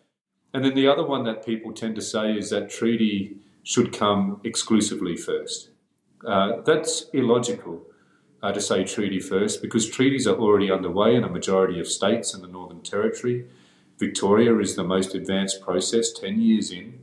And 0.54 0.64
then 0.64 0.74
the 0.74 0.88
other 0.88 1.06
one 1.06 1.26
that 1.26 1.46
people 1.46 1.74
tend 1.74 1.96
to 1.96 2.02
say 2.02 2.32
is 2.32 2.50
that 2.52 2.70
treaty 2.70 3.36
should 3.62 3.92
come 3.92 4.40
exclusively 4.46 5.18
first. 5.18 5.72
Uh, 6.26 6.62
that's 6.62 7.08
illogical 7.12 7.82
uh, 8.42 8.54
to 8.54 8.62
say 8.62 8.86
treaty 8.86 9.20
first 9.20 9.62
because 9.62 9.90
treaties 9.90 10.26
are 10.26 10.38
already 10.38 10.72
underway 10.72 11.14
in 11.14 11.26
a 11.26 11.30
majority 11.30 11.78
of 11.78 11.90
states 11.90 12.34
in 12.34 12.42
the 12.42 12.48
Northern 12.48 12.80
Territory. 12.80 13.48
Victoria 13.98 14.58
is 14.60 14.78
the 14.78 14.84
most 14.86 15.14
advanced 15.14 15.60
process, 15.62 16.14
10 16.14 16.40
years 16.40 16.72
in, 16.72 17.00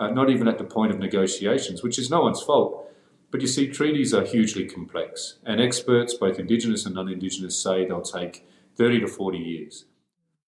uh, 0.00 0.08
not 0.08 0.28
even 0.28 0.48
at 0.48 0.58
the 0.58 0.64
point 0.64 0.90
of 0.90 0.98
negotiations, 0.98 1.84
which 1.84 2.00
is 2.00 2.10
no 2.10 2.22
one's 2.22 2.42
fault. 2.42 2.90
But 3.30 3.42
you 3.42 3.46
see, 3.46 3.68
treaties 3.68 4.12
are 4.12 4.24
hugely 4.24 4.66
complex, 4.66 5.38
and 5.46 5.60
experts, 5.60 6.14
both 6.14 6.40
Indigenous 6.40 6.84
and 6.84 6.96
non 6.96 7.08
Indigenous, 7.08 7.56
say 7.56 7.86
they'll 7.86 8.02
take 8.02 8.44
30 8.76 9.00
to 9.00 9.06
40 9.06 9.38
years. 9.38 9.84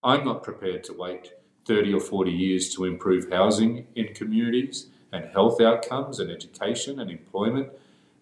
I'm 0.05 0.25
not 0.25 0.43
prepared 0.43 0.85
to 0.85 0.93
wait 0.93 1.33
30 1.67 1.95
or 1.95 2.01
40 2.01 2.31
years 2.31 2.75
to 2.75 2.85
improve 2.85 3.31
housing 3.33 3.87
in 3.95 4.14
communities 4.14 4.88
and 5.12 5.25
health 5.33 5.61
outcomes 5.61 6.21
and 6.21 6.31
education 6.31 7.01
and 7.01 7.11
employment 7.11 7.71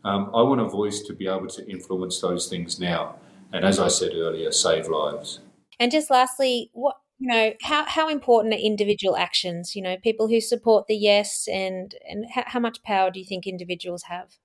um, 0.05 0.31
I 0.35 0.43
want 0.43 0.61
a 0.61 0.65
voice 0.65 1.01
to 1.03 1.13
be 1.13 1.27
able 1.27 1.49
to 1.49 1.69
influence 1.71 2.21
those 2.21 2.49
things 2.49 2.81
now. 2.81 3.17
And 3.53 3.65
as 3.65 3.79
I 3.79 3.89
said 3.89 4.13
earlier, 4.15 4.51
save 4.51 4.89
lives. 4.89 5.41
And 5.79 5.93
just 5.93 6.11
lastly, 6.11 6.71
what 6.73 6.97
you 7.19 7.29
know, 7.29 7.53
how, 7.63 7.85
how 7.85 8.09
important 8.09 8.53
are 8.53 8.59
individual 8.59 9.17
actions? 9.17 9.77
You 9.77 9.83
know, 9.83 9.97
people 10.03 10.27
who 10.27 10.41
support 10.41 10.87
the 10.89 10.97
yes, 10.97 11.47
and 11.47 11.95
and 12.09 12.27
how, 12.35 12.45
how 12.47 12.61
much 12.61 12.83
power 12.83 13.11
do 13.11 13.21
you 13.21 13.27
think 13.27 13.47
individuals 13.47 14.05
have? 14.05 14.39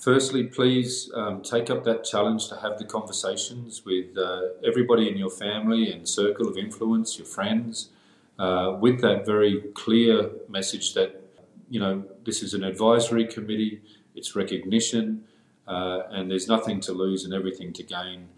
Firstly, 0.00 0.44
please 0.44 1.10
um, 1.14 1.42
take 1.42 1.68
up 1.68 1.84
that 1.84 2.04
challenge 2.04 2.48
to 2.48 2.56
have 2.56 2.78
the 2.78 2.86
conversations 2.86 3.84
with 3.84 4.16
uh, 4.16 4.44
everybody 4.64 5.10
in 5.10 5.18
your 5.18 5.28
family 5.28 5.92
and 5.92 6.08
circle 6.08 6.48
of 6.48 6.56
influence, 6.56 7.18
your 7.18 7.26
friends, 7.26 7.90
uh, 8.38 8.78
with 8.80 9.02
that 9.02 9.26
very 9.26 9.60
clear 9.74 10.30
message 10.48 10.94
that 10.94 11.22
you 11.68 11.78
know 11.78 12.02
this 12.24 12.42
is 12.42 12.54
an 12.54 12.64
advisory 12.64 13.26
committee 13.26 13.82
its 14.14 14.34
recognition, 14.34 15.24
uh, 15.68 16.04
and 16.10 16.30
there's 16.30 16.48
nothing 16.48 16.80
to 16.80 16.92
lose 16.92 17.26
and 17.26 17.34
everything 17.34 17.70
to 17.74 17.82
gain. 17.82 18.28